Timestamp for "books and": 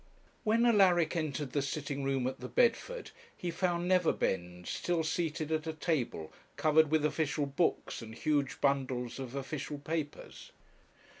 7.45-8.15